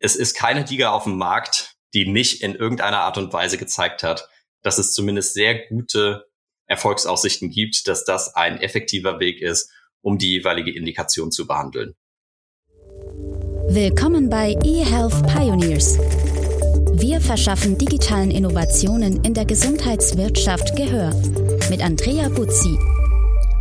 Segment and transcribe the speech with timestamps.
[0.00, 4.02] es ist keine Liga auf dem Markt, die nicht in irgendeiner Art und Weise gezeigt
[4.02, 4.28] hat,
[4.62, 6.26] dass es zumindest sehr gute
[6.66, 9.70] Erfolgsaussichten gibt, dass das ein effektiver Weg ist,
[10.02, 11.94] um die jeweilige Indikation zu behandeln.
[13.70, 15.98] Willkommen bei eHealth Pioneers.
[16.92, 21.14] Wir verschaffen digitalen Innovationen in der Gesundheitswirtschaft Gehör
[21.70, 22.78] mit Andrea Buzzi.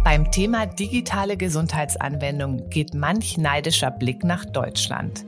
[0.07, 5.25] Beim Thema digitale Gesundheitsanwendung geht manch neidischer Blick nach Deutschland.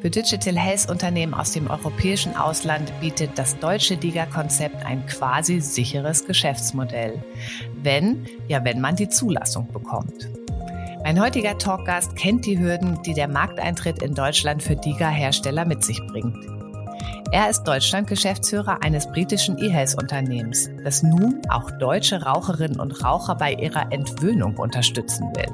[0.00, 6.24] Für Digital Health Unternehmen aus dem europäischen Ausland bietet das deutsche DIGA-Konzept ein quasi sicheres
[6.24, 7.22] Geschäftsmodell.
[7.82, 10.30] Wenn, ja, wenn man die Zulassung bekommt.
[11.04, 16.00] Mein heutiger Talkgast kennt die Hürden, die der Markteintritt in Deutschland für DIGA-Hersteller mit sich
[16.06, 16.61] bringt.
[17.32, 23.90] Er ist Deutschland-Geschäftsführer eines britischen E-Health-Unternehmens, das nun auch deutsche Raucherinnen und Raucher bei ihrer
[23.90, 25.46] Entwöhnung unterstützen will.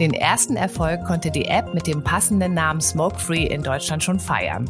[0.00, 4.18] Den ersten Erfolg konnte die App mit dem passenden Namen Smoke Free in Deutschland schon
[4.18, 4.68] feiern.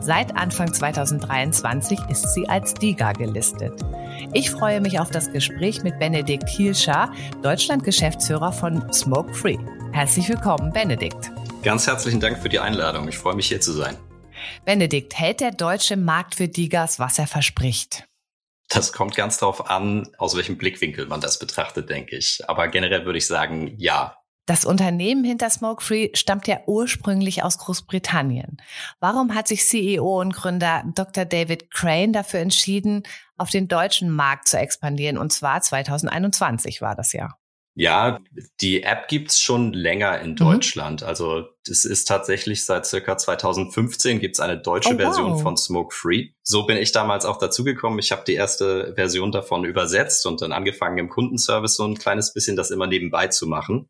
[0.00, 3.74] Seit Anfang 2023 ist sie als DIGA gelistet.
[4.32, 9.58] Ich freue mich auf das Gespräch mit Benedikt Hielscher, Deutschland-Geschäftsführer von Smoke Free.
[9.92, 11.30] Herzlich willkommen, Benedikt.
[11.62, 13.08] Ganz herzlichen Dank für die Einladung.
[13.08, 13.98] Ich freue mich hier zu sein.
[14.64, 18.04] Benedikt, hält der deutsche Markt für Digas, was er verspricht?
[18.68, 22.40] Das kommt ganz darauf an, aus welchem Blickwinkel man das betrachtet, denke ich.
[22.48, 24.16] Aber generell würde ich sagen, ja.
[24.46, 28.62] Das Unternehmen hinter Smoke Free stammt ja ursprünglich aus Großbritannien.
[29.00, 31.24] Warum hat sich CEO und Gründer Dr.
[31.24, 33.02] David Crane dafür entschieden,
[33.36, 35.18] auf den deutschen Markt zu expandieren?
[35.18, 37.39] Und zwar 2021 war das ja.
[37.74, 38.18] Ja,
[38.60, 40.36] die App gibt's schon länger in mhm.
[40.36, 41.02] Deutschland.
[41.02, 41.06] Mhm.
[41.08, 45.42] Also das ist tatsächlich seit circa 2015 gibt's eine deutsche oh, Version wow.
[45.42, 46.30] von Smoke Free.
[46.42, 47.98] So bin ich damals auch dazugekommen.
[47.98, 52.32] Ich habe die erste Version davon übersetzt und dann angefangen im Kundenservice so ein kleines
[52.32, 53.88] bisschen das immer nebenbei zu machen.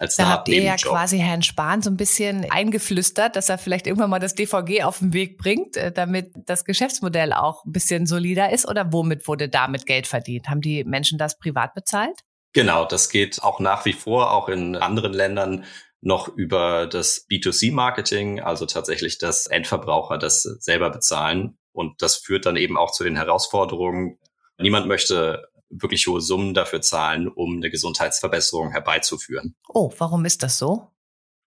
[0.00, 3.88] Als da habt ihr ja quasi Herrn Spahn so ein bisschen eingeflüstert, dass er vielleicht
[3.88, 8.06] irgendwann mal das DVG auf den Weg bringt, äh, damit das Geschäftsmodell auch ein bisschen
[8.06, 8.68] solider ist.
[8.68, 10.48] Oder womit wurde damit Geld verdient?
[10.48, 12.20] Haben die Menschen das privat bezahlt?
[12.58, 15.64] Genau, das geht auch nach wie vor, auch in anderen Ländern
[16.00, 21.56] noch über das B2C-Marketing, also tatsächlich das Endverbraucher das selber bezahlen.
[21.70, 24.18] Und das führt dann eben auch zu den Herausforderungen.
[24.58, 29.54] Niemand möchte wirklich hohe Summen dafür zahlen, um eine Gesundheitsverbesserung herbeizuführen.
[29.68, 30.88] Oh, warum ist das so?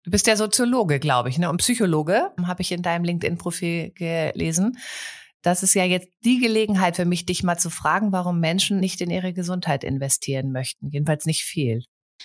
[0.04, 1.50] Du bist ja Soziologe, glaube ich, ne?
[1.50, 4.78] Und Psychologe, habe ich in deinem LinkedIn-Profil gelesen.
[5.41, 9.02] Das ist ja jetzt die Gelegenheit für mich, dich mal zu fragen, warum Menschen nicht
[9.02, 10.90] in ihre Gesundheit investieren möchten.
[10.90, 11.84] Jedenfalls nicht viel.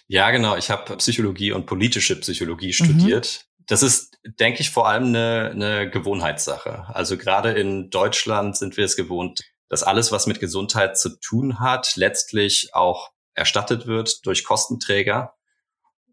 [0.08, 0.56] Ja, genau.
[0.56, 3.40] Ich habe Psychologie und politische Psychologie studiert.
[3.42, 3.64] Mhm.
[3.66, 6.86] Das ist, denke ich, vor allem eine, eine Gewohnheitssache.
[6.94, 11.58] Also gerade in Deutschland sind wir es gewohnt, dass alles, was mit Gesundheit zu tun
[11.58, 15.34] hat, letztlich auch erstattet wird durch Kostenträger.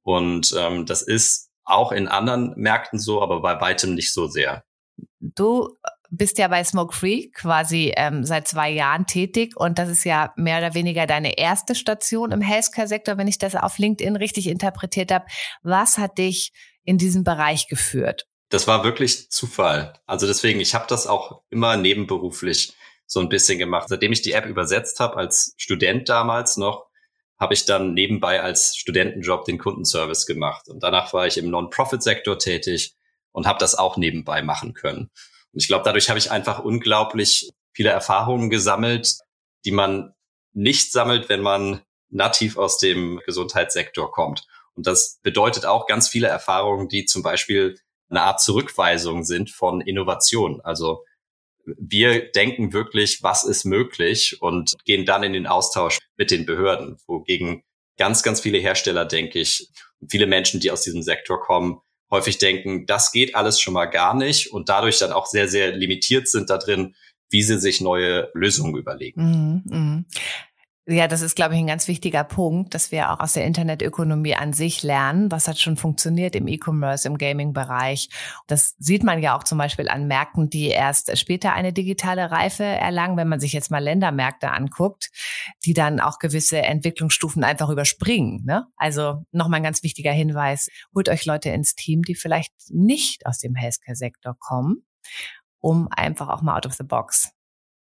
[0.01, 4.63] Und ähm, das ist auch in anderen Märkten so, aber bei weitem nicht so sehr.
[5.19, 5.77] Du
[6.17, 10.33] bist ja bei Smoke Free quasi ähm, seit zwei Jahren tätig und das ist ja
[10.35, 15.11] mehr oder weniger deine erste Station im Healthcare-Sektor, wenn ich das auf LinkedIn richtig interpretiert
[15.11, 15.25] habe.
[15.63, 16.51] Was hat dich
[16.83, 18.27] in diesen Bereich geführt?
[18.49, 19.93] Das war wirklich Zufall.
[20.05, 22.73] Also deswegen, ich habe das auch immer nebenberuflich
[23.07, 23.89] so ein bisschen gemacht.
[23.89, 26.87] Seitdem ich die App übersetzt habe, als Student damals noch,
[27.39, 30.69] habe ich dann nebenbei als Studentenjob den Kundenservice gemacht.
[30.69, 32.95] Und danach war ich im Non-Profit-Sektor tätig
[33.31, 35.09] und habe das auch nebenbei machen können.
[35.53, 39.17] Und ich glaube, dadurch habe ich einfach unglaublich viele Erfahrungen gesammelt,
[39.65, 40.13] die man
[40.53, 44.45] nicht sammelt, wenn man nativ aus dem Gesundheitssektor kommt.
[44.75, 49.81] Und das bedeutet auch ganz viele Erfahrungen, die zum Beispiel eine Art Zurückweisung sind von
[49.81, 50.61] Innovation.
[50.61, 51.03] Also
[51.65, 56.97] wir denken wirklich, was ist möglich und gehen dann in den Austausch mit den Behörden,
[57.07, 57.63] wogegen
[57.97, 61.79] ganz, ganz viele Hersteller, denke ich, und viele Menschen, die aus diesem Sektor kommen,
[62.13, 65.75] häufig denken, das geht alles schon mal gar nicht und dadurch dann auch sehr, sehr
[65.75, 66.95] limitiert sind da drin,
[67.31, 69.63] wie sie sich neue Lösungen überlegen.
[69.65, 70.05] Mm, mm.
[70.85, 74.35] Ja, das ist, glaube ich, ein ganz wichtiger Punkt, dass wir auch aus der Internetökonomie
[74.35, 78.09] an sich lernen, was hat schon funktioniert im E-Commerce, im Gaming-Bereich.
[78.47, 82.65] Das sieht man ja auch zum Beispiel an Märkten, die erst später eine digitale Reife
[82.65, 85.09] erlangen, wenn man sich jetzt mal Ländermärkte anguckt,
[85.63, 88.43] die dann auch gewisse Entwicklungsstufen einfach überspringen.
[88.43, 88.67] Ne?
[88.75, 93.37] Also nochmal ein ganz wichtiger Hinweis, holt euch Leute ins Team, die vielleicht nicht aus
[93.37, 94.85] dem Healthcare-Sektor kommen,
[95.61, 97.31] um einfach auch mal out of the box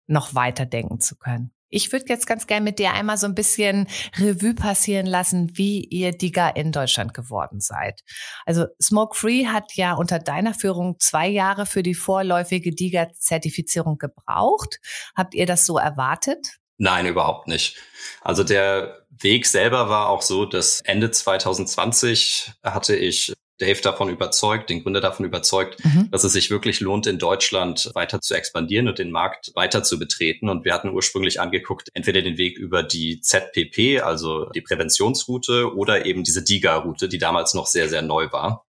[0.09, 1.53] noch weiter denken zu können.
[1.70, 5.85] Ich würde jetzt ganz gerne mit dir einmal so ein bisschen Revue passieren lassen, wie
[5.85, 8.03] ihr Digger in Deutschland geworden seid.
[8.47, 14.81] Also Smoke Free hat ja unter deiner Führung zwei Jahre für die vorläufige Digger-Zertifizierung gebraucht.
[15.15, 16.59] Habt ihr das so erwartet?
[16.79, 17.76] Nein, überhaupt nicht.
[18.23, 24.71] Also der Weg selber war auch so, dass Ende 2020 hatte ich Dave davon überzeugt,
[24.71, 26.11] den Gründer davon überzeugt, mhm.
[26.11, 29.99] dass es sich wirklich lohnt, in Deutschland weiter zu expandieren und den Markt weiter zu
[29.99, 30.49] betreten.
[30.49, 36.07] Und wir hatten ursprünglich angeguckt, entweder den Weg über die ZPP, also die Präventionsroute, oder
[36.07, 38.65] eben diese DIGA-Route, die damals noch sehr, sehr neu war.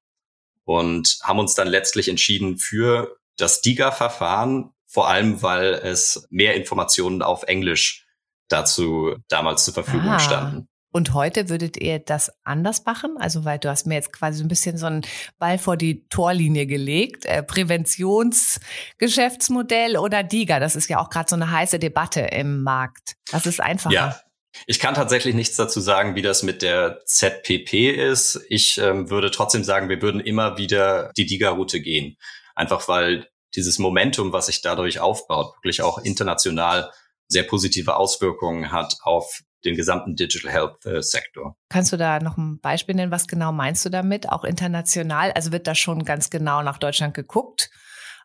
[0.64, 7.22] Und haben uns dann letztlich entschieden für das DIGA-Verfahren, vor allem weil es mehr Informationen
[7.22, 8.06] auf Englisch
[8.48, 10.20] dazu damals zur Verfügung ah.
[10.20, 10.69] standen.
[10.92, 13.16] Und heute würdet ihr das anders machen?
[13.20, 15.04] Also, weil du hast mir jetzt quasi so ein bisschen so einen
[15.38, 17.26] Ball vor die Torlinie gelegt.
[17.26, 20.60] Äh, Präventionsgeschäftsmodell oder DIGA?
[20.60, 23.16] Das ist ja auch gerade so eine heiße Debatte im Markt.
[23.32, 23.94] Das ist einfacher.
[23.94, 24.20] Ja.
[24.66, 28.42] Ich kann tatsächlich nichts dazu sagen, wie das mit der ZPP ist.
[28.50, 32.18] Ich ähm, würde trotzdem sagen, wir würden immer wieder die DIGA-Route gehen.
[32.56, 36.92] Einfach weil dieses Momentum, was sich dadurch aufbaut, wirklich auch international
[37.28, 41.58] sehr positive Auswirkungen hat auf den gesamten Digital Health äh, Sektor.
[41.70, 43.12] Kannst du da noch ein Beispiel nennen?
[43.12, 44.30] Was genau meinst du damit?
[44.30, 45.32] Auch international?
[45.32, 47.70] Also wird da schon ganz genau nach Deutschland geguckt?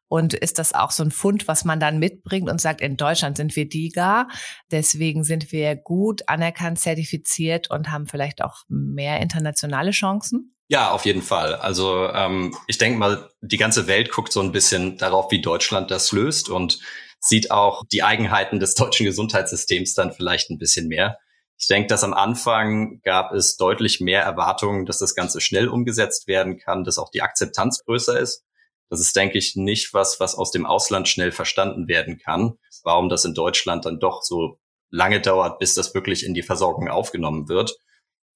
[0.09, 3.37] Und ist das auch so ein Fund, was man dann mitbringt und sagt, in Deutschland
[3.37, 4.29] sind wir DIGA,
[4.71, 10.55] deswegen sind wir gut anerkannt, zertifiziert und haben vielleicht auch mehr internationale Chancen?
[10.69, 11.55] Ja, auf jeden Fall.
[11.57, 15.91] Also ähm, ich denke mal, die ganze Welt guckt so ein bisschen darauf, wie Deutschland
[15.91, 16.79] das löst und
[17.21, 21.19] sieht auch die Eigenheiten des deutschen Gesundheitssystems dann vielleicht ein bisschen mehr.
[21.65, 26.29] Ich denke, dass am Anfang gab es deutlich mehr Erwartungen, dass das Ganze schnell umgesetzt
[26.29, 28.45] werden kann, dass auch die Akzeptanz größer ist.
[28.91, 32.59] Das ist, denke ich, nicht was, was aus dem Ausland schnell verstanden werden kann.
[32.83, 34.59] Warum das in Deutschland dann doch so
[34.91, 37.79] lange dauert, bis das wirklich in die Versorgung aufgenommen wird.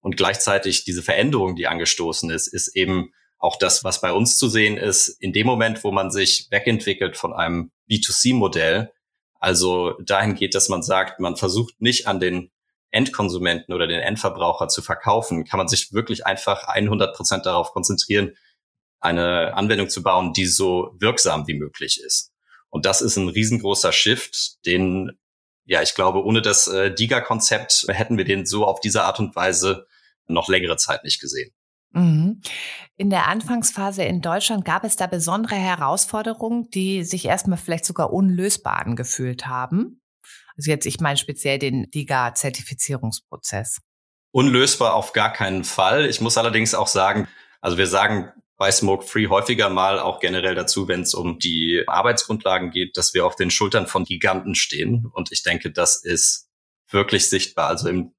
[0.01, 4.49] Und gleichzeitig diese Veränderung, die angestoßen ist, ist eben auch das, was bei uns zu
[4.49, 8.91] sehen ist, in dem Moment, wo man sich wegentwickelt von einem B2C-Modell,
[9.39, 12.51] also dahin geht, dass man sagt, man versucht nicht an den
[12.91, 18.33] Endkonsumenten oder den Endverbraucher zu verkaufen, kann man sich wirklich einfach 100 Prozent darauf konzentrieren,
[19.01, 22.33] eine Anwendung zu bauen, die so wirksam wie möglich ist.
[22.71, 25.19] Und das ist ein riesengroßer Shift, den,
[25.65, 29.37] ja, ich glaube, ohne das äh, DIGA-Konzept hätten wir den so auf diese Art und
[29.37, 29.87] Weise
[30.27, 31.53] noch längere Zeit nicht gesehen.
[31.93, 32.43] Mhm.
[32.97, 38.13] In der Anfangsphase in Deutschland gab es da besondere Herausforderungen, die sich erstmal vielleicht sogar
[38.13, 39.98] unlösbar angefühlt haben.
[40.59, 43.79] Also jetzt, ich meine speziell den DIGA-Zertifizierungsprozess.
[44.33, 46.05] Unlösbar auf gar keinen Fall.
[46.07, 47.29] Ich muss allerdings auch sagen,
[47.61, 51.85] also wir sagen bei Smoke Free häufiger mal auch generell dazu, wenn es um die
[51.87, 55.07] Arbeitsgrundlagen geht, dass wir auf den Schultern von Giganten stehen.
[55.13, 56.49] Und ich denke, das ist
[56.91, 57.69] wirklich sichtbar.
[57.69, 58.13] Also im,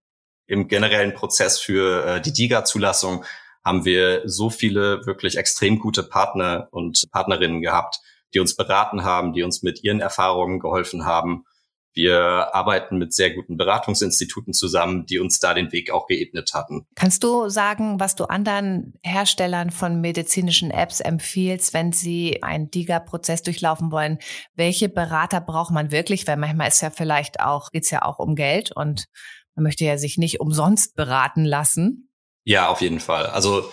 [0.47, 3.25] im generellen Prozess für äh, die DIGA-Zulassung
[3.65, 8.00] haben wir so viele wirklich extrem gute Partner und Partnerinnen gehabt,
[8.33, 11.44] die uns beraten haben, die uns mit ihren Erfahrungen geholfen haben
[11.94, 16.86] wir arbeiten mit sehr guten Beratungsinstituten zusammen, die uns da den Weg auch geebnet hatten.
[16.95, 23.44] Kannst du sagen, was du anderen Herstellern von medizinischen Apps empfiehlst, wenn sie einen DIGA-Prozess
[23.44, 24.19] durchlaufen wollen?
[24.56, 26.27] Welche Berater braucht man wirklich?
[26.27, 29.06] Weil manchmal ist ja vielleicht auch, geht's ja auch um Geld und
[29.56, 32.12] man möchte ja sich nicht umsonst beraten lassen.
[32.45, 33.25] Ja, auf jeden Fall.
[33.25, 33.69] Also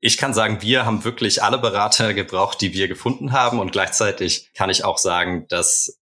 [0.00, 3.58] ich kann sagen, wir haben wirklich alle Berater gebraucht, die wir gefunden haben.
[3.58, 5.99] Und gleichzeitig kann ich auch sagen, dass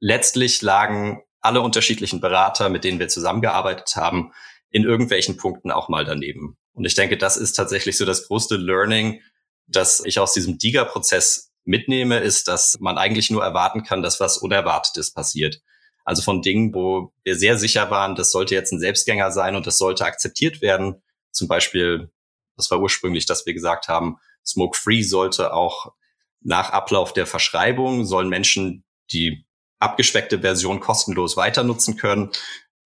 [0.00, 4.32] letztlich lagen alle unterschiedlichen Berater, mit denen wir zusammengearbeitet haben,
[4.70, 6.56] in irgendwelchen Punkten auch mal daneben.
[6.72, 9.22] Und ich denke, das ist tatsächlich so das größte Learning,
[9.66, 14.38] das ich aus diesem DIGA-Prozess mitnehme, ist, dass man eigentlich nur erwarten kann, dass was
[14.38, 15.60] Unerwartetes passiert.
[16.04, 19.66] Also von Dingen, wo wir sehr sicher waren, das sollte jetzt ein Selbstgänger sein und
[19.66, 21.02] das sollte akzeptiert werden.
[21.32, 22.10] Zum Beispiel,
[22.56, 25.92] das war ursprünglich, dass wir gesagt haben, Smoke Free sollte auch
[26.40, 29.45] nach Ablauf der Verschreibung sollen Menschen, die
[29.78, 32.30] abgespeckte Version kostenlos weiter nutzen können.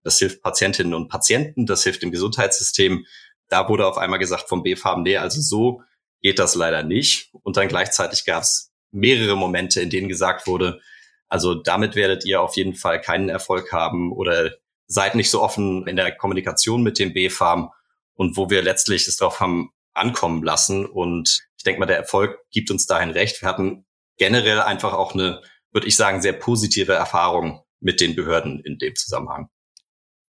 [0.04, 3.06] Das hilft Patientinnen und Patienten, das hilft dem Gesundheitssystem.
[3.48, 5.82] Da wurde auf einmal gesagt vom BFAM, nee, also so
[6.22, 7.30] geht das leider nicht.
[7.44, 10.82] Und dann gleichzeitig gab es mehrere Momente, in denen gesagt wurde,
[11.28, 14.52] also damit werdet ihr auf jeden Fall keinen Erfolg haben oder
[14.88, 17.70] seid nicht so offen in der Kommunikation mit dem BFAM
[18.16, 20.88] und wo wir letztlich es darauf haben ankommen lassen.
[20.88, 23.42] Und ich denke mal, der Erfolg gibt uns dahin recht.
[23.42, 23.86] Wir hatten
[24.18, 28.96] generell einfach auch eine würde ich sagen, sehr positive Erfahrung mit den Behörden in dem
[28.96, 29.50] Zusammenhang.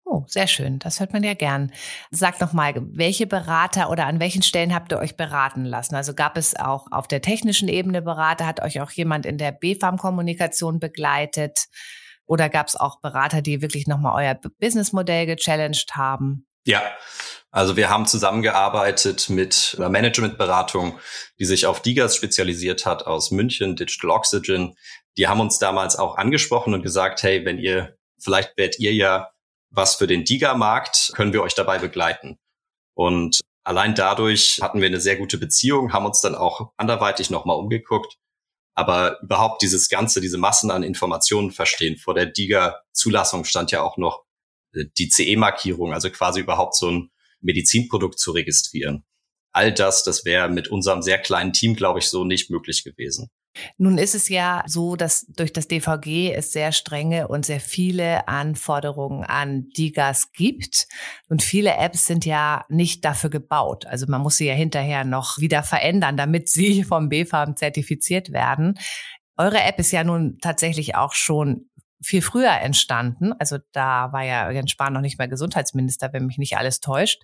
[0.07, 0.77] Oh, sehr schön.
[0.77, 1.71] Das hört man ja gern.
[2.11, 5.95] Sag noch mal, welche Berater oder an welchen Stellen habt ihr euch beraten lassen?
[5.95, 8.45] Also gab es auch auf der technischen Ebene Berater?
[8.45, 11.65] Hat euch auch jemand in der BFAM-Kommunikation begleitet?
[12.27, 16.45] Oder gab es auch Berater, die wirklich nochmal euer Businessmodell gechallenged haben?
[16.65, 16.81] Ja,
[17.51, 20.99] also wir haben zusammengearbeitet mit einer Managementberatung,
[21.39, 24.75] die sich auf Digas spezialisiert hat aus München, Digital Oxygen.
[25.15, 29.31] Die haben uns damals auch angesprochen und gesagt, hey, wenn ihr, vielleicht werdet ihr ja
[29.69, 32.37] was für den Diga-Markt, können wir euch dabei begleiten.
[32.93, 37.57] Und allein dadurch hatten wir eine sehr gute Beziehung, haben uns dann auch anderweitig nochmal
[37.57, 38.17] umgeguckt.
[38.73, 41.97] Aber überhaupt dieses Ganze, diese Massen an Informationen verstehen.
[41.97, 44.25] Vor der DIGA-Zulassung stand ja auch noch
[44.97, 47.09] die CE-Markierung, also quasi überhaupt so ein
[47.41, 49.03] Medizinprodukt zu registrieren.
[49.51, 53.29] All das, das wäre mit unserem sehr kleinen Team, glaube ich, so nicht möglich gewesen.
[53.77, 58.27] Nun ist es ja so, dass durch das DVG es sehr strenge und sehr viele
[58.27, 60.87] Anforderungen an DIGAS gibt.
[61.29, 63.85] Und viele Apps sind ja nicht dafür gebaut.
[63.85, 68.77] Also man muss sie ja hinterher noch wieder verändern, damit sie vom BFAM zertifiziert werden.
[69.37, 71.69] Eure App ist ja nun tatsächlich auch schon
[72.05, 73.33] viel früher entstanden.
[73.39, 77.23] Also da war ja Jens Spahn noch nicht mehr Gesundheitsminister, wenn mich nicht alles täuscht.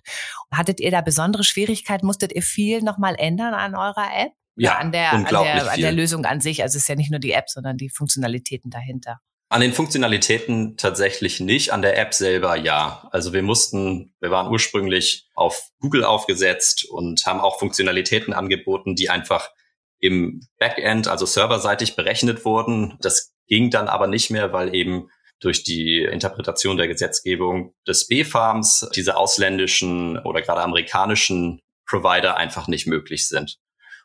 [0.52, 2.06] Hattet ihr da besondere Schwierigkeiten?
[2.06, 4.32] Musstet ihr viel nochmal ändern an eurer App?
[4.56, 6.62] Ja, an der, an der, an der Lösung an sich.
[6.62, 9.18] Also es ist ja nicht nur die App, sondern die Funktionalitäten dahinter.
[9.48, 13.08] An den Funktionalitäten tatsächlich nicht, an der App selber ja.
[13.12, 19.10] Also wir mussten, wir waren ursprünglich auf Google aufgesetzt und haben auch Funktionalitäten angeboten, die
[19.10, 19.50] einfach
[19.98, 22.98] im Backend, also serverseitig berechnet wurden.
[23.00, 25.08] Das ging dann aber nicht mehr, weil eben
[25.40, 32.86] durch die Interpretation der Gesetzgebung des B-Farms diese ausländischen oder gerade amerikanischen Provider einfach nicht
[32.86, 33.58] möglich sind.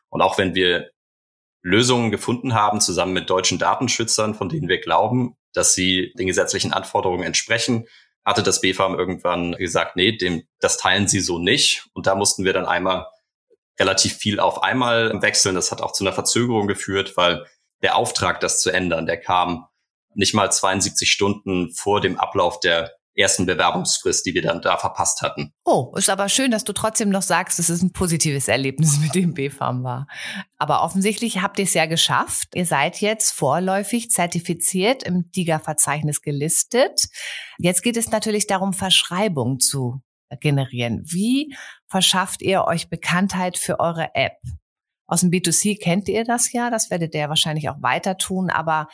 [0.08, 0.90] Und auch wenn wir
[1.62, 6.72] Lösungen gefunden haben, zusammen mit deutschen Datenschützern, von denen wir glauben, dass sie den gesetzlichen
[6.72, 7.86] Anforderungen entsprechen,
[8.24, 11.86] hatte das BFAM irgendwann gesagt, nee, dem, das teilen sie so nicht.
[11.94, 13.06] Und da mussten wir dann einmal
[13.78, 15.54] relativ viel auf einmal wechseln.
[15.54, 17.46] Das hat auch zu einer Verzögerung geführt, weil
[17.82, 19.66] der Auftrag, das zu ändern, der kam
[20.14, 25.22] nicht mal 72 Stunden vor dem Ablauf der ersten Bewerbungsfrist, die wir dann da verpasst
[25.22, 25.52] hatten.
[25.64, 29.34] Oh, ist aber schön, dass du trotzdem noch sagst, es ein positives Erlebnis mit dem
[29.34, 30.06] B-Farm war.
[30.56, 32.48] Aber offensichtlich habt ihr es ja geschafft.
[32.54, 37.06] Ihr seid jetzt vorläufig zertifiziert im DIGA-Verzeichnis gelistet.
[37.58, 40.00] Jetzt geht es natürlich darum, Verschreibung zu
[40.40, 41.02] generieren.
[41.04, 41.54] Wie
[41.88, 44.36] verschafft ihr euch Bekanntheit für eure App?
[45.08, 48.88] Aus dem B2C kennt ihr das ja, das werdet ihr wahrscheinlich auch weiter tun, aber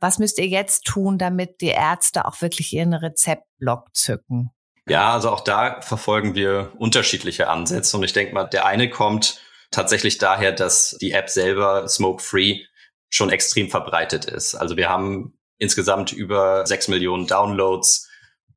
[0.00, 4.50] was müsst ihr jetzt tun, damit die Ärzte auch wirklich ihren Rezeptblock zücken?
[4.88, 7.96] Ja, also auch da verfolgen wir unterschiedliche Ansätze.
[7.96, 12.60] Und ich denke mal, der eine kommt tatsächlich daher, dass die App selber smoke-free
[13.08, 14.54] schon extrem verbreitet ist.
[14.54, 18.08] Also wir haben insgesamt über sechs Millionen Downloads.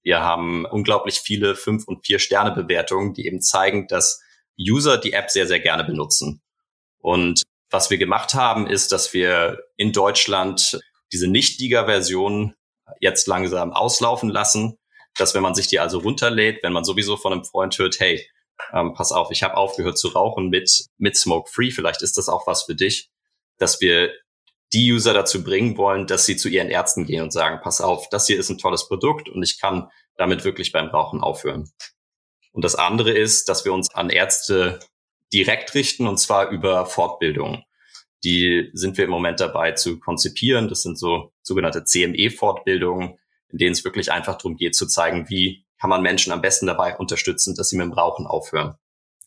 [0.03, 4.21] Wir haben unglaublich viele fünf und vier Sterne Bewertungen, die eben zeigen, dass
[4.59, 6.41] User die App sehr, sehr gerne benutzen.
[6.99, 10.79] Und was wir gemacht haben, ist, dass wir in Deutschland
[11.11, 12.55] diese Nicht-Diga-Version
[12.99, 14.77] jetzt langsam auslaufen lassen,
[15.15, 18.27] dass wenn man sich die also runterlädt, wenn man sowieso von einem Freund hört, hey,
[18.73, 22.29] ähm, pass auf, ich habe aufgehört zu rauchen mit, mit Smoke Free, vielleicht ist das
[22.29, 23.09] auch was für dich,
[23.57, 24.11] dass wir
[24.73, 28.07] die User dazu bringen wollen, dass sie zu ihren Ärzten gehen und sagen, pass auf,
[28.09, 31.71] das hier ist ein tolles Produkt und ich kann damit wirklich beim Rauchen aufhören.
[32.51, 34.79] Und das andere ist, dass wir uns an Ärzte
[35.33, 37.63] direkt richten und zwar über Fortbildung.
[38.23, 40.67] Die sind wir im Moment dabei zu konzipieren.
[40.67, 43.17] Das sind so sogenannte CME-Fortbildungen,
[43.49, 46.67] in denen es wirklich einfach darum geht zu zeigen, wie kann man Menschen am besten
[46.67, 48.75] dabei unterstützen, dass sie mit dem Rauchen aufhören.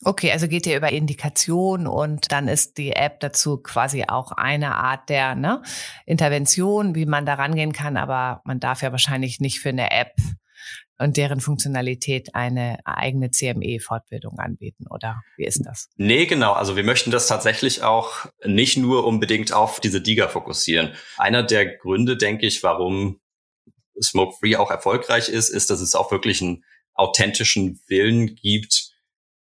[0.05, 4.75] Okay, also geht ihr über Indikation und dann ist die App dazu quasi auch eine
[4.75, 5.61] Art der ne,
[6.05, 10.15] Intervention, wie man da rangehen kann, aber man darf ja wahrscheinlich nicht für eine App
[10.99, 15.89] und deren Funktionalität eine eigene CME-Fortbildung anbieten, oder wie ist das?
[15.97, 16.53] Nee, genau.
[16.53, 20.93] Also wir möchten das tatsächlich auch nicht nur unbedingt auf diese DIGA fokussieren.
[21.17, 23.19] Einer der Gründe, denke ich, warum
[24.01, 28.93] Smoke Free auch erfolgreich ist, ist, dass es auch wirklich einen authentischen Willen gibt,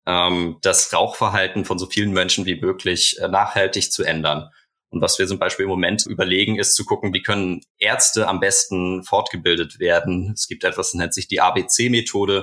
[0.05, 4.49] ähm, das Rauchverhalten von so vielen Menschen wie möglich äh, nachhaltig zu ändern.
[4.89, 8.39] Und was wir zum Beispiel im Moment überlegen, ist zu gucken, wie können Ärzte am
[8.39, 10.31] besten fortgebildet werden.
[10.33, 12.41] Es gibt etwas, das nennt sich die ABC-Methode.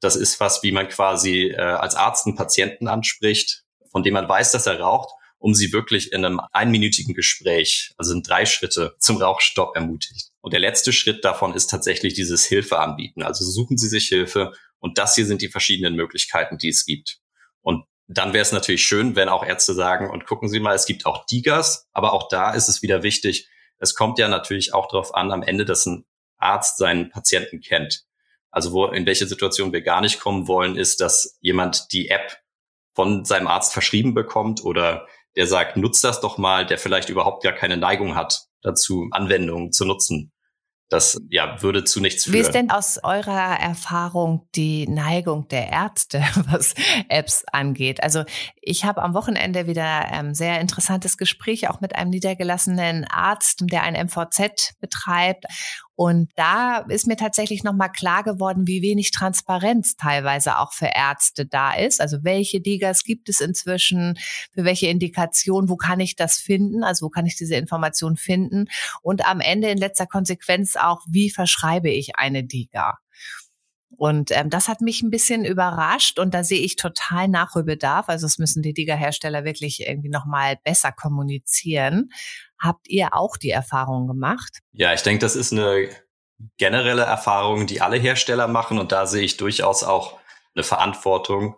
[0.00, 4.28] Das ist was, wie man quasi äh, als Arzt einen Patienten anspricht, von dem man
[4.28, 8.96] weiß, dass er raucht, um sie wirklich in einem einminütigen Gespräch, also in drei Schritte,
[8.98, 10.30] zum Rauchstopp ermutigt.
[10.40, 13.22] Und der letzte Schritt davon ist tatsächlich dieses Hilfe anbieten.
[13.22, 17.20] Also suchen Sie sich Hilfe und das hier sind die verschiedenen Möglichkeiten, die es gibt.
[18.08, 21.06] Dann wäre es natürlich schön, wenn auch Ärzte sagen, und gucken Sie mal, es gibt
[21.06, 23.48] auch Digas, aber auch da ist es wieder wichtig,
[23.78, 26.04] es kommt ja natürlich auch darauf an, am Ende, dass ein
[26.38, 28.04] Arzt seinen Patienten kennt.
[28.50, 32.38] Also wo, in welche Situation wir gar nicht kommen wollen, ist, dass jemand die App
[32.94, 37.44] von seinem Arzt verschrieben bekommt oder der sagt, nutzt das doch mal, der vielleicht überhaupt
[37.44, 40.32] gar keine Neigung hat dazu, Anwendungen zu nutzen.
[40.88, 42.34] Das ja, würde zu nichts führen.
[42.34, 46.74] Wie ist denn aus eurer Erfahrung die Neigung der Ärzte, was
[47.08, 48.02] Apps angeht?
[48.02, 48.24] Also
[48.60, 53.82] ich habe am Wochenende wieder ähm, sehr interessantes Gespräch auch mit einem niedergelassenen Arzt, der
[53.82, 55.44] ein MVZ betreibt.
[56.00, 61.44] Und da ist mir tatsächlich nochmal klar geworden, wie wenig Transparenz teilweise auch für Ärzte
[61.44, 62.00] da ist.
[62.00, 64.16] Also welche Digas gibt es inzwischen,
[64.54, 68.66] für welche Indikation, wo kann ich das finden, also wo kann ich diese Information finden
[69.02, 72.98] und am Ende in letzter Konsequenz auch, wie verschreibe ich eine Diga.
[73.96, 78.08] Und ähm, das hat mich ein bisschen überrascht und da sehe ich total Nachholbedarf.
[78.08, 82.10] Also es müssen die Digger-Hersteller wirklich irgendwie nochmal besser kommunizieren.
[82.58, 84.58] Habt ihr auch die Erfahrung gemacht?
[84.72, 85.88] Ja, ich denke, das ist eine
[86.58, 90.18] generelle Erfahrung, die alle Hersteller machen und da sehe ich durchaus auch
[90.54, 91.56] eine Verantwortung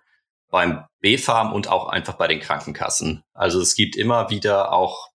[0.51, 3.23] beim B-Farm und auch einfach bei den Krankenkassen.
[3.35, 5.11] Also es gibt immer wieder auch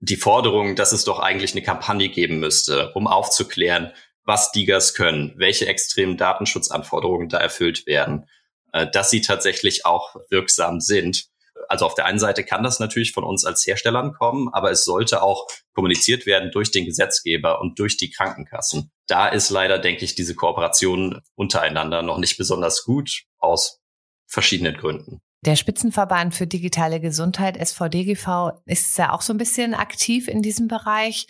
[0.00, 3.92] die Forderung, dass es doch eigentlich eine Kampagne geben müsste, um aufzuklären,
[4.24, 8.26] was Digas können, welche extremen Datenschutzanforderungen da erfüllt werden,
[8.72, 11.26] äh, dass sie tatsächlich auch wirksam sind.
[11.68, 14.84] Also auf der einen Seite kann das natürlich von uns als Herstellern kommen, aber es
[14.84, 18.90] sollte auch kommuniziert werden durch den Gesetzgeber und durch die Krankenkassen.
[19.06, 23.80] Da ist leider, denke ich, diese Kooperation untereinander noch nicht besonders gut aus
[24.26, 25.20] verschiedenen Gründen.
[25.44, 30.68] Der Spitzenverband für digitale Gesundheit, SVDGV, ist ja auch so ein bisschen aktiv in diesem
[30.68, 31.26] Bereich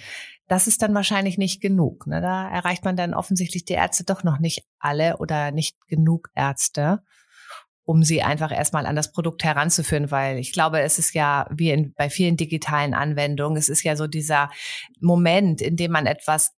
[0.53, 2.07] das ist dann wahrscheinlich nicht genug.
[2.07, 2.21] Ne?
[2.21, 7.01] Da erreicht man dann offensichtlich die Ärzte doch noch nicht alle oder nicht genug Ärzte,
[7.85, 11.71] um sie einfach erstmal an das Produkt heranzuführen, weil ich glaube, es ist ja wie
[11.71, 14.51] in, bei vielen digitalen Anwendungen, es ist ja so dieser
[15.01, 16.53] Moment, in dem man etwas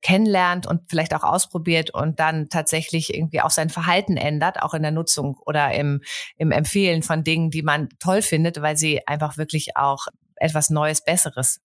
[0.00, 4.80] kennenlernt und vielleicht auch ausprobiert und dann tatsächlich irgendwie auch sein Verhalten ändert, auch in
[4.80, 6.00] der Nutzung oder im,
[6.38, 11.04] im Empfehlen von Dingen, die man toll findet, weil sie einfach wirklich auch etwas Neues,
[11.04, 11.60] Besseres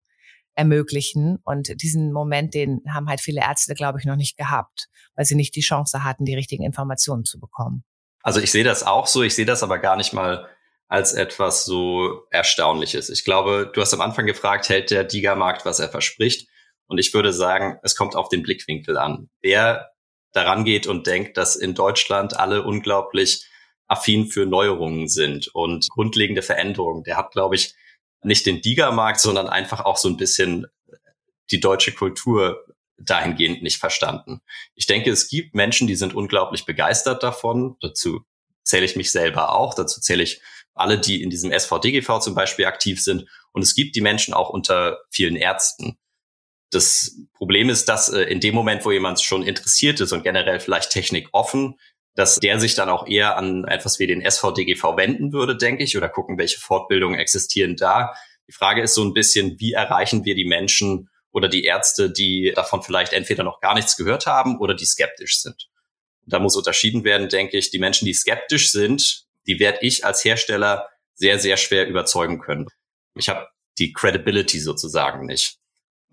[0.59, 1.39] ermöglichen.
[1.45, 5.37] Und diesen Moment, den haben halt viele Ärzte, glaube ich, noch nicht gehabt, weil sie
[5.37, 7.85] nicht die Chance hatten, die richtigen Informationen zu bekommen.
[8.23, 10.49] Also ich sehe das auch so, ich sehe das aber gar nicht mal
[10.89, 13.09] als etwas so Erstaunliches.
[13.09, 16.49] Ich glaube, du hast am Anfang gefragt, hält der Diga-Markt, was er verspricht?
[16.89, 19.29] Und ich würde sagen, es kommt auf den Blickwinkel an.
[19.41, 19.91] Wer
[20.33, 23.47] daran geht und denkt, dass in Deutschland alle unglaublich
[23.87, 27.75] affin für Neuerungen sind und grundlegende Veränderungen, der hat, glaube ich,
[28.23, 30.67] nicht den Diga-Markt, sondern einfach auch so ein bisschen
[31.51, 32.65] die deutsche Kultur
[32.99, 34.41] dahingehend nicht verstanden.
[34.75, 37.77] Ich denke, es gibt Menschen, die sind unglaublich begeistert davon.
[37.81, 38.25] Dazu
[38.65, 39.75] zähle ich mich selber auch.
[39.75, 40.41] Dazu zähle ich
[40.75, 43.27] alle, die in diesem SVDGV zum Beispiel aktiv sind.
[43.53, 45.97] Und es gibt die Menschen auch unter vielen Ärzten.
[46.71, 50.61] Das Problem ist, dass äh, in dem Moment, wo jemand schon interessiert ist und generell
[50.61, 51.79] vielleicht Technik offen,
[52.19, 55.97] dass der sich dann auch eher an etwas wie den SVDGV wenden würde, denke ich,
[55.97, 58.13] oder gucken, welche Fortbildungen existieren da.
[58.49, 62.53] Die Frage ist so ein bisschen, wie erreichen wir die Menschen oder die Ärzte, die
[62.57, 65.69] davon vielleicht entweder noch gar nichts gehört haben oder die skeptisch sind.
[66.27, 67.71] Da muss unterschieden werden, denke ich.
[67.71, 72.67] Die Menschen, die skeptisch sind, die werde ich als Hersteller sehr, sehr schwer überzeugen können.
[73.15, 73.47] Ich habe
[73.79, 75.59] die Credibility sozusagen nicht.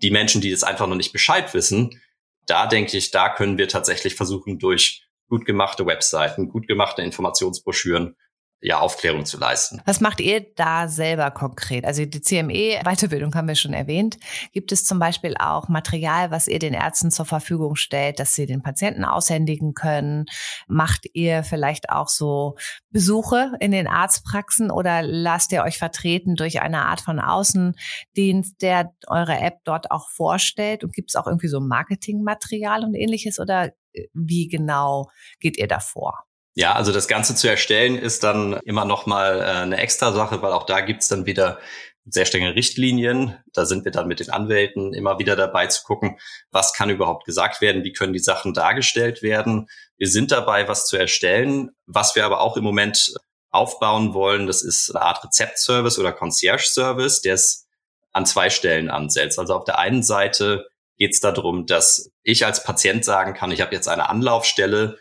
[0.02, 2.00] Die Menschen, die das einfach noch nicht Bescheid wissen,
[2.46, 8.16] da denke ich, da können wir tatsächlich versuchen, durch gut gemachte Webseiten, gut gemachte Informationsbroschüren
[8.62, 9.82] ja, Aufklärung zu leisten.
[9.84, 11.84] Was macht ihr da selber konkret?
[11.84, 14.16] Also die CME-Weiterbildung haben wir schon erwähnt.
[14.52, 18.46] Gibt es zum Beispiel auch Material, was ihr den Ärzten zur Verfügung stellt, dass sie
[18.46, 20.24] den Patienten aushändigen können?
[20.68, 22.56] Macht ihr vielleicht auch so
[22.90, 28.90] Besuche in den Arztpraxen oder lasst ihr euch vertreten durch eine Art von Außendienst, der
[29.06, 30.82] eure App dort auch vorstellt?
[30.82, 33.72] Und gibt es auch irgendwie so Marketingmaterial und ähnliches oder
[34.14, 36.24] wie genau geht ihr davor?
[36.58, 40.40] Ja, also das Ganze zu erstellen ist dann immer noch mal äh, eine extra Sache,
[40.40, 41.58] weil auch da gibt's dann wieder
[42.06, 43.36] sehr strenge Richtlinien.
[43.52, 46.18] Da sind wir dann mit den Anwälten immer wieder dabei zu gucken,
[46.50, 49.68] was kann überhaupt gesagt werden, wie können die Sachen dargestellt werden.
[49.98, 51.72] Wir sind dabei, was zu erstellen.
[51.84, 53.12] Was wir aber auch im Moment
[53.50, 57.66] aufbauen wollen, das ist eine Art Rezeptservice oder Concierge-Service, der es
[58.12, 59.38] an zwei Stellen ansetzt.
[59.38, 63.60] Also auf der einen Seite geht es darum, dass ich als Patient sagen kann, ich
[63.60, 64.98] habe jetzt eine Anlaufstelle,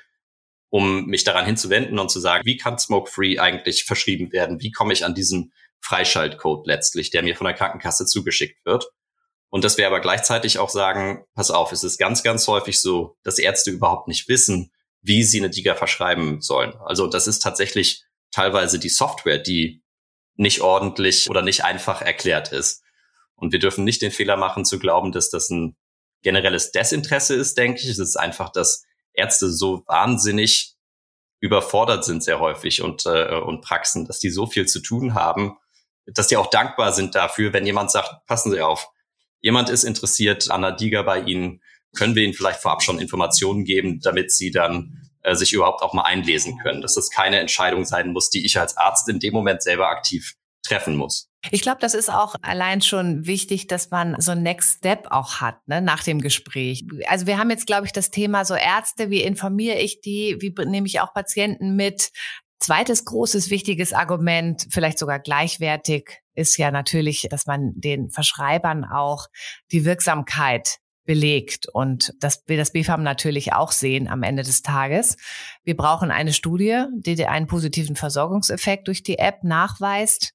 [0.76, 4.60] um mich daran hinzuwenden und zu sagen, wie kann Smoke-Free eigentlich verschrieben werden?
[4.60, 8.92] Wie komme ich an diesen Freischaltcode letztlich, der mir von der Krankenkasse zugeschickt wird?
[9.48, 13.16] Und dass wir aber gleichzeitig auch sagen, pass auf, es ist ganz, ganz häufig so,
[13.24, 16.74] dass Ärzte überhaupt nicht wissen, wie sie eine Diga verschreiben sollen.
[16.84, 19.82] Also das ist tatsächlich teilweise die Software, die
[20.36, 22.84] nicht ordentlich oder nicht einfach erklärt ist.
[23.36, 25.78] Und wir dürfen nicht den Fehler machen zu glauben, dass das ein
[26.22, 27.88] generelles Desinteresse ist, denke ich.
[27.88, 28.85] Es ist einfach, dass
[29.16, 30.76] Ärzte so wahnsinnig
[31.40, 35.58] überfordert sind sehr häufig und, äh, und Praxen, dass die so viel zu tun haben,
[36.06, 38.90] dass die auch dankbar sind dafür, wenn jemand sagt, passen Sie auf,
[39.42, 41.62] jemand ist interessiert an einer Diga bei Ihnen,
[41.96, 45.94] können wir Ihnen vielleicht vorab schon Informationen geben, damit Sie dann äh, sich überhaupt auch
[45.94, 49.34] mal einlesen können, dass das keine Entscheidung sein muss, die ich als Arzt in dem
[49.34, 51.30] Moment selber aktiv treffen muss.
[51.52, 55.42] Ich glaube, das ist auch allein schon wichtig, dass man so ein Next Step auch
[55.42, 56.86] hat, ne, nach dem Gespräch.
[57.08, 60.54] Also wir haben jetzt, glaube ich, das Thema so Ärzte, wie informiere ich die, wie
[60.66, 62.10] nehme ich auch Patienten mit?
[62.60, 69.28] Zweites großes, wichtiges Argument, vielleicht sogar gleichwertig, ist ja natürlich, dass man den Verschreibern auch
[69.72, 71.68] die Wirksamkeit belegt.
[71.72, 75.18] Und das will das BFAM natürlich auch sehen am Ende des Tages.
[75.64, 80.34] Wir brauchen eine Studie, die einen positiven Versorgungseffekt durch die App nachweist.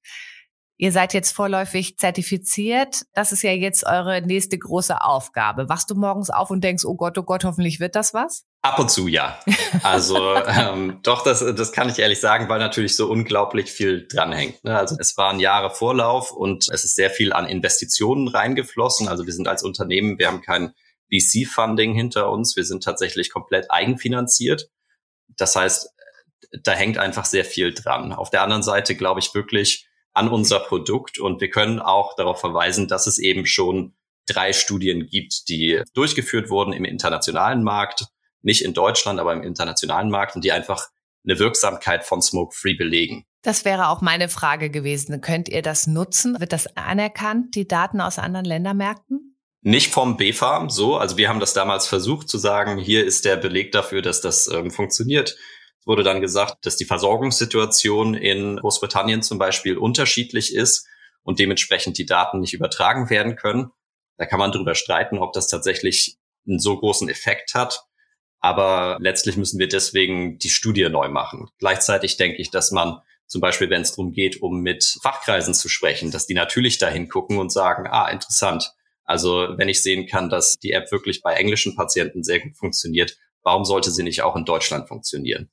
[0.81, 3.03] Ihr seid jetzt vorläufig zertifiziert.
[3.13, 5.69] Das ist ja jetzt eure nächste große Aufgabe.
[5.69, 8.45] Wachst du morgens auf und denkst, oh Gott, oh Gott, hoffentlich wird das was?
[8.63, 9.39] Ab und zu ja.
[9.83, 14.63] Also ähm, doch, das, das kann ich ehrlich sagen, weil natürlich so unglaublich viel dranhängt.
[14.63, 14.75] Ne?
[14.75, 19.07] Also es waren Jahre Vorlauf und es ist sehr viel an Investitionen reingeflossen.
[19.07, 20.73] Also wir sind als Unternehmen, wir haben kein
[21.13, 22.55] VC-Funding hinter uns.
[22.55, 24.71] Wir sind tatsächlich komplett eigenfinanziert.
[25.37, 25.91] Das heißt,
[26.63, 28.13] da hängt einfach sehr viel dran.
[28.13, 31.19] Auf der anderen Seite glaube ich wirklich, an unser Produkt.
[31.19, 33.93] Und wir können auch darauf verweisen, dass es eben schon
[34.27, 38.05] drei Studien gibt, die durchgeführt wurden im internationalen Markt,
[38.41, 40.87] nicht in Deutschland, aber im internationalen Markt und die einfach
[41.23, 43.25] eine Wirksamkeit von Smoke-Free belegen.
[43.43, 45.19] Das wäre auch meine Frage gewesen.
[45.21, 46.39] Könnt ihr das nutzen?
[46.39, 49.37] Wird das anerkannt, die Daten aus anderen Ländermärkten?
[49.63, 50.97] Nicht vom BFAM so.
[50.97, 54.47] Also wir haben das damals versucht zu sagen, hier ist der Beleg dafür, dass das
[54.47, 55.37] ähm, funktioniert.
[55.85, 60.87] Wurde dann gesagt, dass die Versorgungssituation in Großbritannien zum Beispiel unterschiedlich ist
[61.23, 63.71] und dementsprechend die Daten nicht übertragen werden können.
[64.17, 66.17] Da kann man darüber streiten, ob das tatsächlich
[66.47, 67.85] einen so großen Effekt hat.
[68.39, 71.49] Aber letztlich müssen wir deswegen die Studie neu machen.
[71.59, 75.69] Gleichzeitig denke ich, dass man zum Beispiel, wenn es darum geht, um mit Fachkreisen zu
[75.69, 78.73] sprechen, dass die natürlich dahin gucken und sagen, ah, interessant.
[79.05, 83.17] Also wenn ich sehen kann, dass die App wirklich bei englischen Patienten sehr gut funktioniert,
[83.43, 85.51] warum sollte sie nicht auch in Deutschland funktionieren?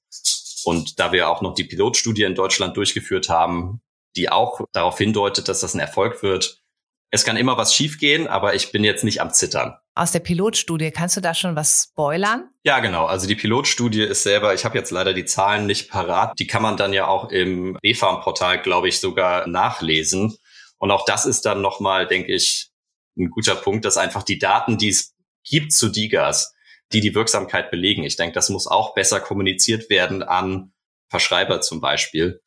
[0.65, 3.81] Und da wir auch noch die Pilotstudie in Deutschland durchgeführt haben,
[4.17, 6.63] die auch darauf hindeutet, dass das ein Erfolg wird,
[7.11, 9.77] es kann immer was schiefgehen, aber ich bin jetzt nicht am Zittern.
[9.95, 12.51] Aus der Pilotstudie, kannst du da schon was spoilern?
[12.65, 13.07] Ja, genau.
[13.07, 16.63] Also die Pilotstudie ist selber, ich habe jetzt leider die Zahlen nicht parat, die kann
[16.63, 20.37] man dann ja auch im BFARM-Portal, glaube ich, sogar nachlesen.
[20.77, 22.71] Und auch das ist dann nochmal, denke ich,
[23.17, 26.55] ein guter Punkt, dass einfach die Daten, die es gibt zu Digas,
[26.93, 28.05] die die Wirksamkeit belegen.
[28.05, 30.73] Ich denke, das muss auch besser kommuniziert werden an
[31.09, 32.41] Verschreiber zum Beispiel.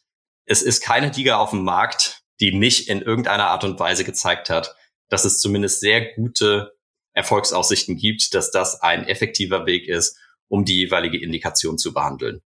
[0.46, 4.50] Es ist keine Liga auf dem Markt, die nicht in irgendeiner Art und Weise gezeigt
[4.50, 4.76] hat,
[5.10, 6.74] dass es zumindest sehr gute
[7.14, 12.42] Erfolgsaussichten gibt, dass das ein effektiver Weg ist, um die jeweilige Indikation zu behandeln.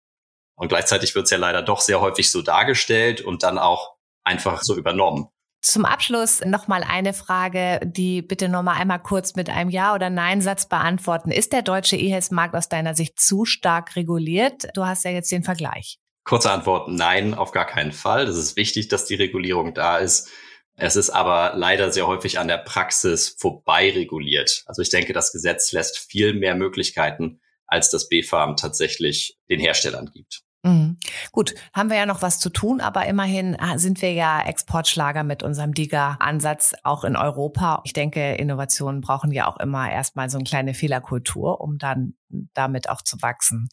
[0.56, 4.64] Und gleichzeitig wird es ja leider doch sehr häufig so dargestellt und dann auch einfach
[4.64, 5.28] so übernommen.
[5.66, 9.96] Zum Abschluss noch mal eine Frage, die bitte noch mal einmal kurz mit einem Ja-
[9.96, 11.32] oder Nein-Satz beantworten.
[11.32, 14.68] Ist der deutsche E-Health-Markt aus deiner Sicht zu stark reguliert?
[14.76, 15.98] Du hast ja jetzt den Vergleich.
[16.24, 18.28] Kurze Antwort, nein, auf gar keinen Fall.
[18.28, 20.30] Das ist wichtig, dass die Regulierung da ist.
[20.76, 24.62] Es ist aber leider sehr häufig an der Praxis vorbei reguliert.
[24.68, 30.12] Also ich denke, das Gesetz lässt viel mehr Möglichkeiten, als das BfArM tatsächlich den Herstellern
[30.14, 30.45] gibt.
[30.66, 30.98] Mhm.
[31.32, 35.24] Gut, haben wir ja noch was zu tun, aber immerhin ah, sind wir ja Exportschlager
[35.24, 37.82] mit unserem DIGA-Ansatz auch in Europa.
[37.84, 42.16] Ich denke, Innovationen brauchen ja auch immer erstmal so eine kleine Fehlerkultur, um dann
[42.56, 43.70] damit auch zu wachsen.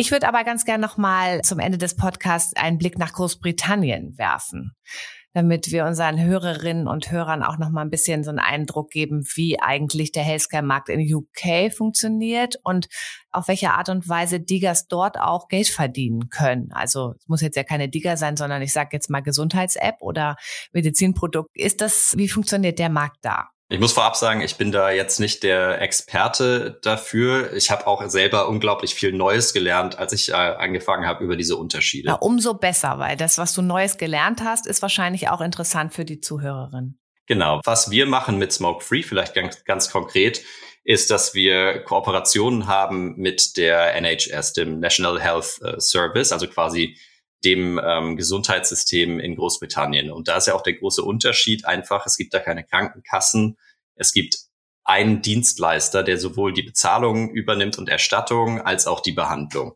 [0.00, 4.16] Ich würde aber ganz gern noch mal zum Ende des Podcasts einen Blick nach Großbritannien
[4.16, 4.74] werfen
[5.32, 9.24] damit wir unseren Hörerinnen und Hörern auch noch mal ein bisschen so einen Eindruck geben,
[9.34, 12.88] wie eigentlich der Healthcare-Markt in UK funktioniert und
[13.30, 16.72] auf welche Art und Weise Diggers dort auch Geld verdienen können.
[16.72, 20.34] Also es muss jetzt ja keine Digger sein, sondern ich sage jetzt mal Gesundheits-App oder
[20.72, 21.50] Medizinprodukt.
[21.54, 23.50] Ist das, wie funktioniert der Markt da?
[23.72, 27.52] Ich muss vorab sagen, ich bin da jetzt nicht der Experte dafür.
[27.52, 31.56] Ich habe auch selber unglaublich viel Neues gelernt, als ich äh, angefangen habe über diese
[31.56, 32.08] Unterschiede.
[32.08, 36.04] Ja, umso besser, weil das, was du Neues gelernt hast, ist wahrscheinlich auch interessant für
[36.04, 36.98] die Zuhörerin.
[37.26, 37.60] Genau.
[37.64, 40.42] Was wir machen mit Smoke Free, vielleicht ganz, ganz konkret,
[40.82, 46.98] ist, dass wir Kooperationen haben mit der NHS, dem National Health äh, Service, also quasi
[47.44, 50.10] dem ähm, Gesundheitssystem in Großbritannien.
[50.10, 53.56] Und da ist ja auch der große Unterschied einfach, es gibt da keine Krankenkassen,
[53.94, 54.36] es gibt
[54.84, 59.74] einen Dienstleister, der sowohl die Bezahlung übernimmt und Erstattung als auch die Behandlung.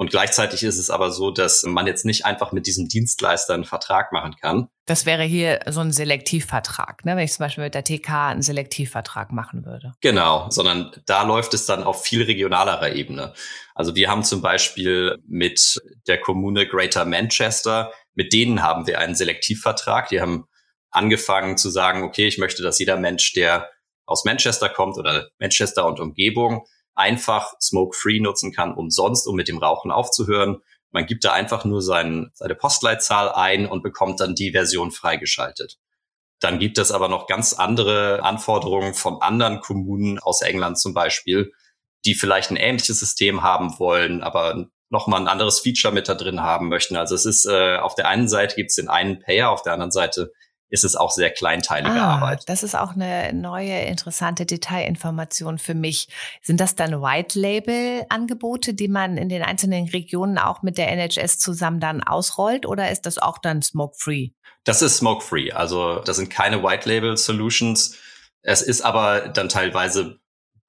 [0.00, 3.66] Und gleichzeitig ist es aber so, dass man jetzt nicht einfach mit diesem Dienstleister einen
[3.66, 4.68] Vertrag machen kann.
[4.86, 7.16] Das wäre hier so ein Selektivvertrag, ne?
[7.16, 9.92] wenn ich zum Beispiel mit der TK einen Selektivvertrag machen würde.
[10.00, 13.34] Genau, sondern da läuft es dann auf viel regionalerer Ebene.
[13.74, 19.14] Also wir haben zum Beispiel mit der Kommune Greater Manchester, mit denen haben wir einen
[19.14, 20.08] Selektivvertrag.
[20.08, 20.46] Die haben
[20.90, 23.68] angefangen zu sagen, okay, ich möchte, dass jeder Mensch, der
[24.06, 29.58] aus Manchester kommt oder Manchester und Umgebung, einfach Smoke-Free nutzen kann, umsonst, um mit dem
[29.58, 30.62] Rauchen aufzuhören.
[30.90, 35.78] Man gibt da einfach nur sein, seine Postleitzahl ein und bekommt dann die Version freigeschaltet.
[36.40, 41.52] Dann gibt es aber noch ganz andere Anforderungen von anderen Kommunen aus England zum Beispiel,
[42.04, 46.40] die vielleicht ein ähnliches System haben wollen, aber nochmal ein anderes Feature mit da drin
[46.40, 46.96] haben möchten.
[46.96, 49.74] Also es ist äh, auf der einen Seite gibt es den einen Payer, auf der
[49.74, 50.32] anderen Seite
[50.70, 52.44] ist es auch sehr kleinteilige ah, Arbeit.
[52.46, 56.08] Das ist auch eine neue interessante Detailinformation für mich.
[56.42, 60.88] Sind das dann White Label Angebote, die man in den einzelnen Regionen auch mit der
[60.92, 64.28] NHS zusammen dann ausrollt oder ist das auch dann smoke free?
[64.64, 65.50] Das ist smoke free.
[65.50, 67.96] Also das sind keine White Label Solutions.
[68.42, 70.19] Es ist aber dann teilweise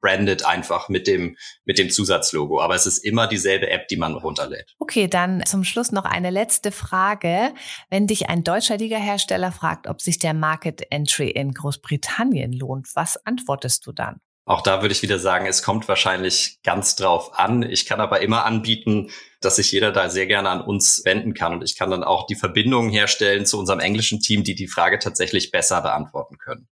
[0.01, 2.61] branded einfach mit dem, mit dem Zusatzlogo.
[2.61, 4.73] Aber es ist immer dieselbe App, die man runterlädt.
[4.79, 7.53] Okay, dann zum Schluss noch eine letzte Frage.
[7.89, 13.23] Wenn dich ein deutscher Liga-Hersteller fragt, ob sich der Market Entry in Großbritannien lohnt, was
[13.25, 14.19] antwortest du dann?
[14.45, 17.61] Auch da würde ich wieder sagen, es kommt wahrscheinlich ganz drauf an.
[17.61, 21.53] Ich kann aber immer anbieten, dass sich jeder da sehr gerne an uns wenden kann.
[21.53, 24.97] Und ich kann dann auch die Verbindungen herstellen zu unserem englischen Team, die die Frage
[24.97, 26.67] tatsächlich besser beantworten können.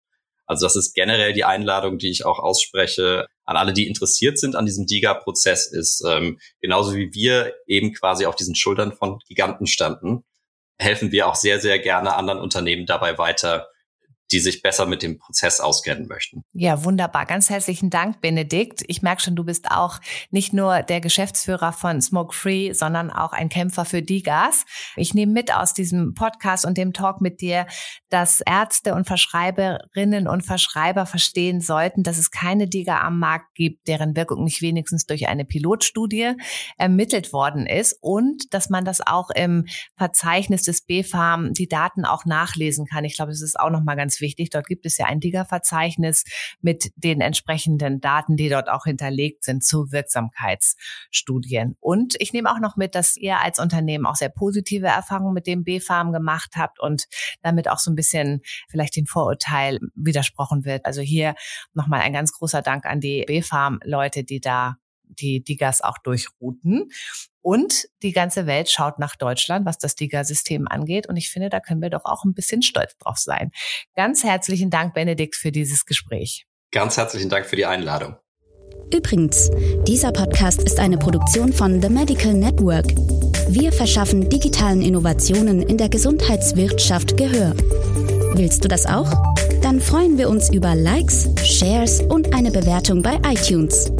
[0.49, 4.57] Also das ist generell die Einladung, die ich auch ausspreche an alle, die interessiert sind
[4.57, 9.67] an diesem DIGA-Prozess, ist ähm, genauso wie wir eben quasi auf diesen Schultern von Giganten
[9.67, 10.25] standen,
[10.79, 13.69] helfen wir auch sehr, sehr gerne anderen Unternehmen dabei weiter,
[14.31, 16.43] die sich besser mit dem Prozess auskennen möchten.
[16.53, 17.27] Ja, wunderbar.
[17.27, 18.83] Ganz herzlichen Dank, Benedikt.
[18.87, 23.33] Ich merke schon, du bist auch nicht nur der Geschäftsführer von Smoke Free, sondern auch
[23.33, 24.65] ein Kämpfer für Digas.
[24.97, 27.67] Ich nehme mit aus diesem Podcast und dem Talk mit dir,
[28.11, 33.89] dass Ärzte und Verschreiberinnen und Verschreiber verstehen sollten, dass es keine Diga am Markt gibt,
[33.89, 36.35] deren Wirkung nicht wenigstens durch eine Pilotstudie
[36.77, 42.25] ermittelt worden ist und dass man das auch im Verzeichnis des BfArM die Daten auch
[42.25, 43.05] nachlesen kann.
[43.05, 44.51] Ich glaube, das ist auch nochmal ganz wichtig.
[44.51, 46.25] Dort gibt es ja ein Digger-Verzeichnis
[46.61, 51.77] mit den entsprechenden Daten, die dort auch hinterlegt sind zu Wirksamkeitsstudien.
[51.81, 55.47] Und ich nehme auch noch mit, dass ihr als Unternehmen auch sehr positive Erfahrungen mit
[55.47, 57.07] dem B-Farm gemacht habt und
[57.43, 60.87] damit auch so ein bisschen vielleicht dem Vorurteil widersprochen wird.
[60.87, 61.35] Also hier
[61.75, 64.77] nochmal ein ganz großer Dank an die B-Farm-Leute, die da
[65.09, 66.91] die Digas auch durchrouten.
[67.41, 71.09] Und die ganze Welt schaut nach Deutschland, was das Diga-System angeht.
[71.09, 73.51] Und ich finde, da können wir doch auch ein bisschen stolz drauf sein.
[73.95, 76.47] Ganz herzlichen Dank, Benedikt, für dieses Gespräch.
[76.71, 78.17] Ganz herzlichen Dank für die Einladung.
[78.95, 79.51] Übrigens,
[79.87, 82.87] dieser Podcast ist eine Produktion von The Medical Network.
[83.49, 87.55] Wir verschaffen digitalen Innovationen in der Gesundheitswirtschaft Gehör.
[88.35, 89.11] Willst du das auch?
[89.63, 93.91] Dann freuen wir uns über Likes, Shares und eine Bewertung bei iTunes.